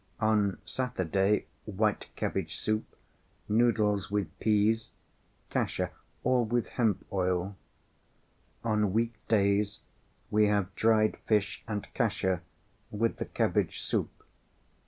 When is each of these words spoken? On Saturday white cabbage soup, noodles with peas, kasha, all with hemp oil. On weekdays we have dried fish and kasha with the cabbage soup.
On 0.19 0.57
Saturday 0.65 1.45
white 1.65 2.07
cabbage 2.15 2.55
soup, 2.55 2.97
noodles 3.47 4.09
with 4.09 4.29
peas, 4.39 4.93
kasha, 5.51 5.91
all 6.23 6.43
with 6.43 6.69
hemp 6.69 7.05
oil. 7.13 7.55
On 8.63 8.93
weekdays 8.93 9.77
we 10.31 10.47
have 10.47 10.73
dried 10.73 11.17
fish 11.27 11.61
and 11.67 11.85
kasha 11.93 12.41
with 12.89 13.17
the 13.17 13.25
cabbage 13.25 13.79
soup. 13.79 14.09